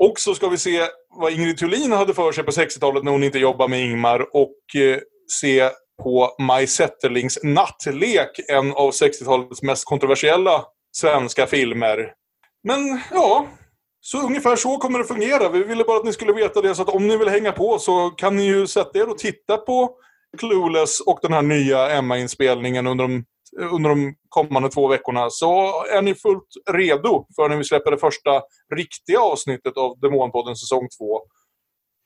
Och 0.00 0.20
så 0.20 0.34
ska 0.34 0.48
vi 0.48 0.58
se 0.58 0.86
vad 1.10 1.32
Ingrid 1.32 1.58
Thulin 1.58 1.92
hade 1.92 2.14
för 2.14 2.32
sig 2.32 2.44
på 2.44 2.50
60-talet 2.50 3.04
när 3.04 3.12
hon 3.12 3.24
inte 3.24 3.38
jobbade 3.38 3.70
med 3.70 3.80
Ingmar 3.80 4.36
och 4.36 4.80
eh, 4.82 4.98
se 5.40 5.70
på 6.02 6.36
Maj 6.38 6.66
Zetterlings 6.66 7.38
Nattlek, 7.42 8.30
en 8.48 8.72
av 8.72 8.90
60-talets 8.90 9.62
mest 9.62 9.84
kontroversiella 9.84 10.64
svenska 10.92 11.46
filmer. 11.46 12.12
Men 12.62 13.00
ja, 13.10 13.46
Så 14.00 14.26
ungefär 14.26 14.56
så 14.56 14.78
kommer 14.78 14.98
det 14.98 15.04
fungera. 15.04 15.48
Vi 15.48 15.64
ville 15.64 15.84
bara 15.84 15.96
att 15.96 16.04
ni 16.04 16.12
skulle 16.12 16.32
veta 16.32 16.60
det, 16.60 16.74
så 16.74 16.82
att 16.82 16.88
om 16.88 17.08
ni 17.08 17.16
vill 17.16 17.28
hänga 17.28 17.52
på 17.52 17.78
så 17.78 18.10
kan 18.10 18.36
ni 18.36 18.46
ju 18.46 18.66
sätta 18.66 18.98
er 18.98 19.08
och 19.08 19.18
titta 19.18 19.56
på 19.56 19.90
Clueless 20.38 21.00
och 21.00 21.18
den 21.22 21.32
här 21.32 21.42
nya 21.42 21.90
Emma-inspelningen 21.90 22.86
under 22.86 23.04
de, 23.04 23.24
under 23.58 23.90
de 23.90 24.14
kommande 24.28 24.68
två 24.68 24.88
veckorna. 24.88 25.30
Så 25.30 25.84
är 25.84 26.02
ni 26.02 26.14
fullt 26.14 26.48
redo 26.70 27.26
för 27.36 27.48
när 27.48 27.56
vi 27.56 27.64
släpper 27.64 27.90
det 27.90 27.98
första 27.98 28.30
riktiga 28.76 29.20
avsnittet 29.20 29.76
av 29.76 30.00
Demonpodden 30.00 30.56
säsong 30.56 30.88
2. 30.98 31.20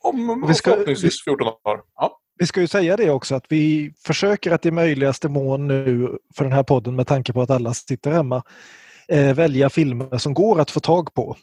Om 0.04 0.44
Vi 0.48 0.54
ska- 0.54 0.70
förhoppningsvis 0.70 1.24
14 1.24 1.46
dagar. 1.64 1.80
Ja. 1.94 2.18
Vi 2.38 2.46
ska 2.46 2.60
ju 2.60 2.66
säga 2.66 2.96
det 2.96 3.10
också 3.10 3.34
att 3.34 3.44
vi 3.48 3.92
försöker 4.06 4.50
att 4.52 4.66
i 4.66 4.70
möjligaste 4.70 5.28
mån 5.28 5.68
nu 5.68 6.18
för 6.36 6.44
den 6.44 6.52
här 6.52 6.62
podden 6.62 6.96
med 6.96 7.06
tanke 7.06 7.32
på 7.32 7.42
att 7.42 7.50
alla 7.50 7.74
sitter 7.74 8.10
hemma 8.10 8.42
eh, 9.08 9.34
välja 9.34 9.70
filmer 9.70 10.18
som 10.18 10.34
går 10.34 10.60
att 10.60 10.70
få 10.70 10.80
tag 10.80 11.14
på. 11.14 11.36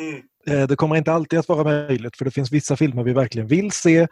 Mm. 0.00 0.22
Eh, 0.46 0.68
det 0.68 0.76
kommer 0.76 0.96
inte 0.96 1.12
alltid 1.12 1.38
att 1.38 1.48
vara 1.48 1.64
möjligt 1.64 2.16
för 2.16 2.24
det 2.24 2.30
finns 2.30 2.52
vissa 2.52 2.76
filmer 2.76 3.02
vi 3.02 3.12
verkligen 3.12 3.48
vill 3.48 3.72
se 3.72 4.06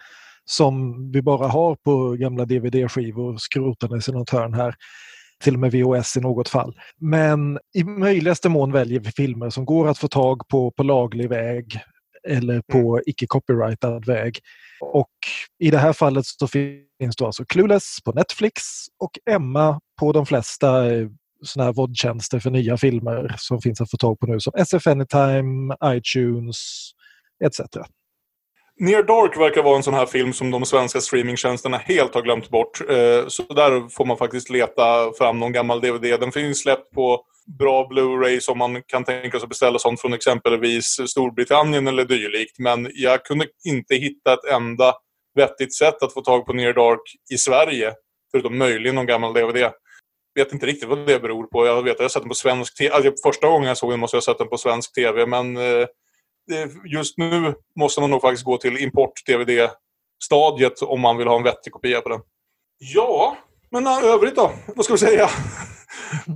som 0.45 0.95
vi 1.13 1.23
bara 1.23 1.49
har 1.49 1.75
på 1.75 2.11
gamla 2.11 2.45
DVD-skivor 2.45 3.37
skrotandes 3.37 4.09
i 4.09 4.13
något 4.13 4.31
hörn 4.31 4.55
här. 4.55 4.75
Till 5.45 5.55
och 5.55 5.61
med 5.61 5.73
VHS 5.73 6.17
i 6.17 6.21
något 6.21 6.49
fall. 6.49 6.77
Men 7.01 7.59
i 7.75 7.85
möjligaste 7.85 8.49
mån 8.49 8.73
väljer 8.73 9.01
vi 9.01 9.11
filmer 9.11 9.51
som 9.51 9.65
går 9.65 9.89
att 9.89 9.99
få 9.99 10.09
tag 10.09 10.49
på 10.49 10.71
på 10.71 10.83
laglig 10.83 11.29
väg 11.29 11.81
eller 12.29 12.63
på 12.73 13.01
icke-copyrightad 13.07 14.07
väg. 14.07 14.39
Och 14.81 15.11
i 15.59 15.71
det 15.71 15.79
här 15.79 15.93
fallet 15.93 16.27
så 16.27 16.49
finns 16.49 17.17
då 17.17 17.27
alltså 17.27 17.45
Clueless 17.45 17.99
på 18.05 18.13
Netflix 18.13 18.63
och 18.99 19.19
Emma 19.31 19.81
på 20.01 20.13
de 20.13 20.27
flesta 20.27 20.95
eh, 20.95 21.09
såna 21.43 21.65
här 21.65 21.73
VOD-tjänster 21.73 22.39
för 22.39 22.51
nya 22.51 22.77
filmer 22.77 23.35
som 23.39 23.61
finns 23.61 23.81
att 23.81 23.91
få 23.91 23.97
tag 23.97 24.21
på 24.21 24.27
nu 24.27 24.41
som 24.41 24.53
SF 24.57 24.87
Anytime, 24.87 25.77
iTunes 25.85 26.91
etc. 27.45 27.61
Near 28.79 29.03
Dark 29.03 29.37
verkar 29.37 29.63
vara 29.63 29.77
en 29.77 29.83
sån 29.83 29.95
här 29.95 30.07
film 30.07 30.33
som 30.33 30.51
de 30.51 30.65
svenska 30.65 31.01
streamingtjänsterna 31.01 31.77
helt 31.77 32.15
har 32.15 32.23
glömt 32.23 32.51
bort. 32.51 32.81
Eh, 32.81 33.27
så 33.27 33.43
där 33.43 33.89
får 33.89 34.05
man 34.05 34.17
faktiskt 34.17 34.51
leta 34.51 35.13
fram 35.19 35.41
någon 35.41 35.53
gammal 35.53 35.81
DVD. 35.81 36.21
Den 36.21 36.33
finns 36.33 36.59
släppt 36.59 36.95
på 36.95 37.25
bra 37.59 37.89
Blu-ray 37.89 38.41
som 38.41 38.59
man 38.59 38.83
kan 38.83 39.05
tänka 39.05 39.39
sig 39.39 39.45
att 39.45 39.49
beställa 39.49 39.79
sånt 39.79 40.01
från 40.01 40.13
exempelvis 40.13 41.01
Storbritannien 41.07 41.87
eller 41.87 42.05
dylikt. 42.05 42.59
Men 42.59 42.91
jag 42.95 43.25
kunde 43.25 43.47
inte 43.65 43.95
hitta 43.95 44.33
ett 44.33 44.45
enda 44.45 44.95
vettigt 45.35 45.75
sätt 45.75 46.03
att 46.03 46.15
få 46.15 46.21
tag 46.21 46.47
på 46.47 46.53
Near 46.53 46.73
Dark 46.73 47.01
i 47.35 47.39
Sverige. 47.39 47.95
Förutom 48.31 48.59
möjligen 48.59 48.95
någon 48.95 49.07
gammal 49.07 49.35
DVD. 49.35 49.71
Vet 50.35 50.53
inte 50.53 50.67
riktigt 50.67 50.89
vad 50.89 51.07
det 51.07 51.23
beror 51.23 51.47
på. 51.47 51.67
Jag 51.67 51.83
vet 51.83 51.93
att 51.93 51.99
jag 51.99 52.05
har 52.05 52.09
sett 52.09 52.23
den 52.23 52.29
på 52.29 52.35
svensk 52.35 52.79
TV. 52.79 52.95
Alltså, 52.95 53.13
första 53.25 53.49
gången 53.49 53.69
jag 53.69 53.77
såg 53.77 53.91
den 53.91 54.01
måste 54.01 54.17
jag 54.17 54.21
ha 54.21 54.25
sett 54.25 54.39
den 54.39 54.49
på 54.49 54.59
svensk 54.59 54.95
TV. 54.95 55.27
Men 55.27 55.57
eh, 55.57 55.87
just 56.85 57.19
nu 57.19 57.55
måste 57.79 58.01
man 58.01 58.11
nog 58.11 58.21
faktiskt 58.21 58.45
gå 58.45 58.59
till 58.59 58.77
import-DVD-stadiet 58.77 60.83
om 60.83 61.01
man 61.01 61.17
vill 61.17 61.29
ha 61.29 61.37
en 61.37 61.43
vettig 61.43 61.73
kopia 61.73 62.01
på 62.01 62.09
den. 62.09 62.21
Ja, 62.79 63.37
men 63.71 63.87
äh, 63.87 64.05
övrigt 64.05 64.37
då? 64.37 64.53
Vad 64.77 64.85
ska 64.85 64.95
vi 64.95 64.99
säga? 64.99 65.29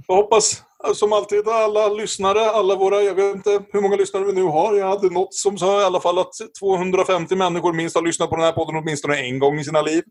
Jag 0.07 0.15
hoppas 0.15 0.63
äh, 0.87 0.93
som 0.93 1.13
alltid 1.13 1.49
alla 1.49 1.89
lyssnare, 1.89 2.51
alla 2.51 2.77
våra, 2.77 3.03
jag 3.03 3.15
vet 3.15 3.37
inte 3.37 3.63
hur 3.73 3.81
många 3.81 3.97
lyssnare 3.97 4.25
vi 4.25 4.33
nu 4.33 4.43
har. 4.43 4.75
Jag 4.75 4.87
hade 4.87 5.11
något 5.11 5.35
som 5.35 5.59
sa 5.59 5.81
i 5.81 5.85
alla 5.85 6.01
fall 6.01 6.19
att 6.19 6.33
250 6.61 7.37
människor 7.37 7.73
minst 7.73 7.97
har 7.97 8.03
lyssnat 8.03 8.31
på 8.31 8.37
den 8.37 8.45
här 8.45 8.53
podden 8.53 8.77
åtminstone 8.77 9.17
en 9.17 9.39
gång 9.39 9.59
i 9.59 9.65
sina 9.65 9.83
liv. 9.83 10.03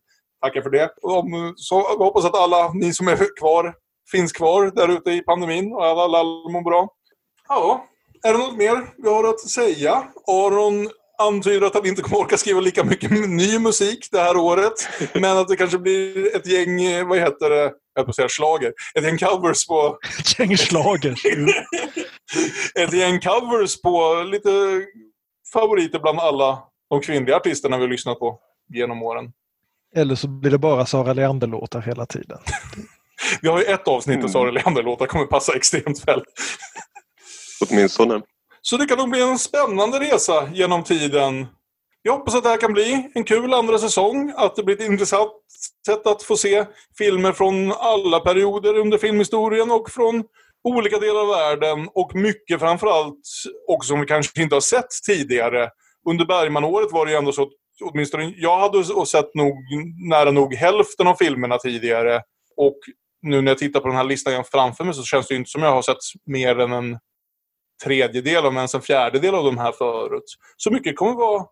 Tackar 0.42 0.62
för 0.62 0.70
det. 0.70 0.90
Om, 1.02 1.54
så 1.56 1.76
jag 1.76 2.06
hoppas 2.06 2.26
att 2.26 2.36
alla 2.36 2.74
ni 2.74 2.94
som 2.94 3.08
är 3.08 3.38
kvar 3.40 3.74
finns 4.12 4.32
kvar 4.32 4.72
där 4.76 4.88
ute 4.88 5.12
i 5.12 5.22
pandemin 5.22 5.74
och 5.74 5.86
alla, 5.86 6.02
alla 6.02 6.50
mår 6.50 6.64
bra. 6.64 6.88
Ja, 7.48 7.86
är 8.24 8.34
det 8.34 8.40
något 8.40 8.58
mer 8.58 8.94
vi 8.98 9.10
har 9.10 9.30
att 9.30 9.40
säga? 9.40 10.04
Aron 10.28 10.90
antyder 11.22 11.68
att 11.68 11.74
han 11.74 11.86
inte 11.86 12.02
kommer 12.02 12.18
orka 12.18 12.38
skriva 12.38 12.60
lika 12.60 12.84
mycket 12.84 13.12
ny 13.30 13.60
musik 13.60 14.08
det 14.12 14.20
här 14.20 14.38
året. 14.38 14.74
Men 15.14 15.38
att 15.38 15.48
det 15.48 15.56
kanske 15.56 15.78
blir 15.78 16.36
ett 16.36 16.48
gäng, 16.48 17.08
vad 17.08 17.20
heter 17.20 17.50
det, 17.50 17.56
jag 17.56 17.74
höll 17.96 18.06
på 18.06 18.10
att 18.10 18.16
säga 18.16 18.30
slager. 18.30 18.74
Ett 18.96 19.04
gäng 19.04 19.18
covers 19.18 19.68
på, 19.68 19.98
Ett 20.20 20.40
gäng 20.40 20.58
schlager. 20.58 21.16
ett 22.80 22.94
gäng 22.94 23.20
covers 23.20 23.82
på 23.82 24.24
lite 24.32 24.50
favoriter 25.54 26.00
bland 26.00 26.20
alla 26.20 26.64
de 26.90 27.02
kvinnliga 27.02 27.36
artisterna 27.36 27.78
vi 27.78 27.88
lyssnat 27.88 28.20
på 28.20 28.40
genom 28.74 29.04
åren. 29.04 29.32
Eller 29.96 30.16
så 30.16 30.28
blir 30.28 30.52
det 30.52 30.58
bara 30.58 30.86
Sara 30.86 31.14
Leander-låtar 31.14 31.82
hela 31.82 32.06
tiden. 32.06 32.38
Vi 33.42 33.48
har 33.48 33.60
ju 33.60 33.66
ett 33.66 33.88
avsnitt 33.88 34.16
där 34.16 34.20
Mm. 34.20 34.32
Sara 34.32 34.52
Leander-låtar 34.52 35.06
kommer 35.06 35.26
passa 35.26 35.56
extremt 35.56 36.08
väl. 36.08 36.24
Åtminstone. 37.62 38.22
Så 38.62 38.78
det 38.78 38.86
kan 38.86 38.98
nog 38.98 39.10
bli 39.10 39.22
en 39.22 39.40
spännande 39.40 40.00
resa 40.00 40.50
genom 40.54 40.84
tiden. 40.84 41.48
Jag 42.02 42.14
hoppas 42.14 42.36
att 42.36 42.44
det 42.44 42.50
här 42.50 42.58
kan 42.58 42.74
bli 42.74 43.12
en 43.14 43.24
kul 43.24 43.54
andra 43.54 43.78
säsong. 43.78 44.34
Att 44.38 44.56
det 44.56 44.64
blir 44.64 44.76
ett 44.76 44.90
intressant 44.90 45.32
sätt 45.86 46.08
att 46.08 46.24
få 46.24 46.38
se 46.38 46.66
filmer 46.98 47.32
från 47.32 47.72
alla 47.72 48.20
perioder 48.20 48.78
under 48.78 48.98
filmhistorien 48.98 49.72
och 49.72 49.90
från 49.90 50.24
olika 50.64 50.98
delar 50.98 51.22
av 51.22 51.28
världen. 51.28 51.90
Och 51.94 52.16
mycket 52.16 52.60
framförallt 52.60 53.20
också 53.68 53.88
som 53.88 54.00
vi 54.00 54.06
kanske 54.06 54.42
inte 54.42 54.56
har 54.56 54.62
sett 54.62 54.90
tidigare. 55.08 55.70
Under 56.10 56.26
Bergmanåret 56.26 56.92
var 56.92 57.06
det 57.06 57.12
ju 57.12 57.18
ändå 57.18 57.32
så 57.32 57.42
att 57.42 57.50
åtminstone 57.82 58.34
jag 58.38 58.60
hade 58.60 59.06
sett 59.06 59.36
nog 59.36 59.56
nära 60.10 60.32
nog 60.32 60.54
hälften 60.54 61.08
av 61.08 61.16
filmerna 61.16 61.58
tidigare. 61.58 62.22
Och 62.58 62.78
nu 63.22 63.42
när 63.42 63.52
jag 63.52 63.58
tittar 63.58 63.80
på 63.80 63.88
den 63.88 63.98
här 63.98 64.04
listan 64.04 64.44
framför 64.52 64.84
mig 64.84 64.94
så 64.94 65.04
känns 65.04 65.28
det 65.28 65.34
ju 65.34 65.38
inte 65.40 65.52
som 65.52 65.64
jag 65.64 65.72
har 65.72 65.82
sett 65.82 65.98
mer 66.26 66.60
än 66.60 66.72
en 66.72 67.00
tredjedel, 67.84 68.46
om 68.46 68.58
ens 68.58 68.76
en 68.76 68.82
fjärdedel 68.82 69.36
av 69.36 69.44
de 69.44 69.58
här 69.58 69.72
förut. 69.72 70.36
Så 70.58 70.72
mycket 70.72 70.96
kommer 70.98 71.14
vara 71.14 71.46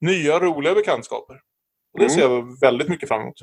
nya, 0.00 0.38
roliga 0.40 0.74
bekantskaper. 0.74 1.34
Och 1.92 1.98
det 2.00 2.04
Mm. 2.04 2.14
ser 2.16 2.22
jag 2.22 2.60
väldigt 2.60 2.88
mycket 2.88 3.08
fram 3.08 3.20
emot. 3.22 3.34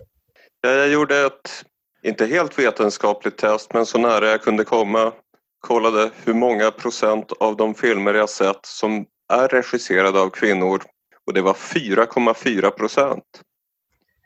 Ja, 0.62 0.70
Jag 0.70 0.90
gjorde 0.90 1.26
ett, 1.26 1.66
inte 2.04 2.26
helt 2.26 2.60
vetenskapligt 2.60 3.38
test, 3.38 3.74
men 3.74 3.86
så 3.86 3.98
nära 3.98 4.28
jag 4.30 4.42
kunde 4.42 4.64
komma. 4.64 5.14
Kollade 5.60 6.12
hur 6.26 6.34
många 6.34 6.72
procent 6.72 7.32
av 7.32 7.56
de 7.58 7.76
filmer 7.76 8.14
jag 8.14 8.30
sett 8.30 8.66
som 8.66 9.06
är 9.34 9.48
regisserade 9.48 10.20
av 10.22 10.30
kvinnor. 10.30 10.82
Och 11.28 11.34
det 11.34 11.42
var 11.42 11.54
4,4 11.54 12.70
procent. 12.72 13.24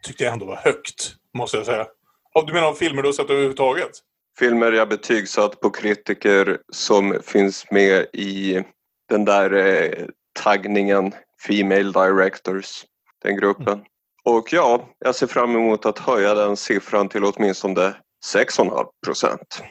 Tyckte 0.04 0.24
jag 0.24 0.34
ändå 0.34 0.46
var 0.46 0.56
högt, 0.56 1.16
måste 1.38 1.58
jag 1.58 1.66
säga. 1.66 1.88
Du 2.48 2.54
menar 2.54 2.68
av 2.68 2.74
filmer 2.74 3.02
du 3.02 3.08
har 3.08 3.14
sett 3.14 3.30
överhuvudtaget? 3.30 3.92
Filmer 4.40 4.72
jag 4.72 4.90
betygsatt 4.90 5.60
på 5.60 5.70
kritiker 5.70 6.60
som 6.74 7.18
finns 7.24 7.72
med 7.72 8.06
i 8.14 8.64
den 9.10 9.26
där 9.26 9.54
eh, 9.54 10.06
taggningen 10.40 11.14
Female 11.48 11.92
Directors, 11.92 12.86
den 13.24 13.38
gruppen. 13.38 13.82
Och 14.24 14.54
ja, 14.54 14.90
jag 15.00 15.16
ser 15.16 15.28
fram 15.28 15.56
emot 15.56 15.86
att 15.86 16.00
höja 16.00 16.34
den 16.34 16.58
siffran 16.58 17.10
till 17.10 17.24
åtminstone 17.24 17.94
6,5 18.34 18.86
procent. 19.06 19.64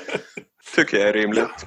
Tycker 0.76 0.98
jag 0.98 1.08
är 1.08 1.12
rimligt. 1.12 1.66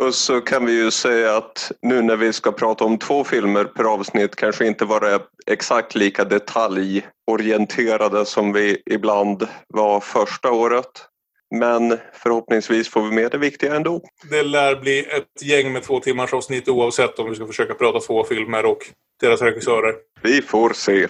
Och 0.00 0.14
så 0.14 0.40
kan 0.40 0.66
vi 0.66 0.72
ju 0.72 0.90
säga 0.90 1.36
att 1.36 1.72
nu 1.82 2.02
när 2.02 2.16
vi 2.16 2.32
ska 2.32 2.52
prata 2.52 2.84
om 2.84 2.98
två 2.98 3.24
filmer 3.24 3.64
per 3.64 3.84
avsnitt 3.84 4.36
kanske 4.36 4.66
inte 4.66 4.84
vara 4.84 5.20
exakt 5.46 5.94
lika 5.94 6.24
detaljorienterade 6.24 8.26
som 8.26 8.52
vi 8.52 8.82
ibland 8.90 9.48
var 9.68 10.00
första 10.00 10.50
året. 10.50 11.08
Men 11.58 11.98
förhoppningsvis 12.12 12.88
får 12.88 13.02
vi 13.02 13.10
med 13.10 13.30
det 13.30 13.38
viktiga 13.38 13.74
ändå. 13.74 14.00
Det 14.30 14.42
lär 14.42 14.76
bli 14.76 14.98
ett 14.98 15.42
gäng 15.42 15.72
med 15.72 15.82
två 15.82 16.00
timmars 16.00 16.32
avsnitt 16.32 16.68
oavsett 16.68 17.18
om 17.18 17.30
vi 17.30 17.36
ska 17.36 17.46
försöka 17.46 17.74
prata 17.74 18.00
två 18.00 18.24
filmer 18.24 18.66
och 18.66 18.78
deras 19.20 19.42
regissörer. 19.42 19.94
Vi 20.22 20.42
får 20.42 20.70
se. 20.72 21.06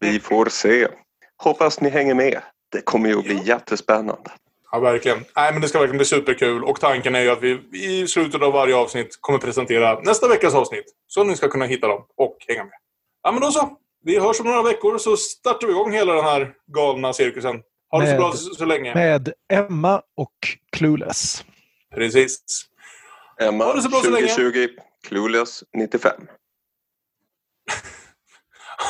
Vi 0.00 0.20
får 0.20 0.46
se. 0.46 0.88
Hoppas 1.36 1.80
ni 1.80 1.88
hänger 1.88 2.14
med. 2.14 2.40
Det 2.72 2.80
kommer 2.80 3.08
ju 3.08 3.18
att 3.18 3.24
bli 3.24 3.40
jättespännande. 3.44 4.30
Ja, 4.70 4.78
verkligen. 4.78 5.18
Nej, 5.36 5.52
men 5.52 5.62
det 5.62 5.68
ska 5.68 5.78
verkligen 5.78 5.98
bli 5.98 6.06
superkul. 6.06 6.64
Och 6.64 6.80
tanken 6.80 7.14
är 7.14 7.20
ju 7.20 7.30
att 7.30 7.42
vi 7.42 7.60
i 7.72 8.06
slutet 8.06 8.42
av 8.42 8.52
varje 8.52 8.76
avsnitt 8.76 9.18
kommer 9.20 9.38
presentera 9.38 10.00
nästa 10.00 10.28
veckas 10.28 10.54
avsnitt. 10.54 10.84
Så 11.06 11.24
ni 11.24 11.36
ska 11.36 11.48
kunna 11.48 11.64
hitta 11.64 11.88
dem 11.88 12.04
och 12.16 12.36
hänga 12.48 12.64
med. 12.64 12.72
Ja, 13.22 13.32
men 13.32 13.40
då 13.40 13.50
så. 13.50 13.78
Vi 14.04 14.18
hörs 14.18 14.40
om 14.40 14.46
några 14.46 14.62
veckor 14.62 14.98
så 14.98 15.16
startar 15.16 15.66
vi 15.66 15.72
igång 15.72 15.92
hela 15.92 16.14
den 16.14 16.24
här 16.24 16.52
galna 16.74 17.12
cirkusen. 17.12 17.62
Ha 17.92 18.00
det 18.00 18.06
så 18.06 18.12
Med- 18.12 18.20
bra 18.20 18.32
så, 18.32 18.54
så 18.54 18.64
länge. 18.64 18.94
Med 18.94 19.32
Emma 19.52 20.02
och 20.16 20.32
Clueless. 20.72 21.44
Precis. 21.94 22.38
Emma, 23.40 23.64
Ha 23.64 23.74
det 23.74 23.82
så 23.82 23.88
bra 23.88 24.00
så 24.00 24.10
länge. 24.10 24.28
2020, 24.28 24.68
Clueless 25.08 25.64
95. 25.76 26.12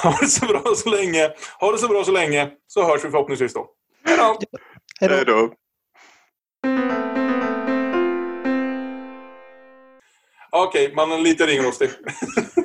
Ha 0.02 0.18
det 0.20 0.26
så 0.26 0.46
bra 0.46 0.62
så 0.76 0.88
länge. 0.90 1.30
Ha 1.60 1.72
det 1.72 1.78
så 1.78 1.88
bra 1.88 2.04
så 2.04 2.12
länge. 2.12 2.50
Så 2.66 2.84
hörs 2.84 3.04
vi 3.04 3.10
förhoppningsvis 3.10 3.52
då. 3.54 3.68
Hej 4.04 4.16
då! 4.16 4.38
Hej 5.00 5.08
då. 5.08 5.14
Hej 5.14 5.24
då. 5.24 5.54
Okej, 10.50 10.92
man 10.94 11.12
är 11.12 11.18
lite 11.18 11.46
ringrostig. 11.46 11.90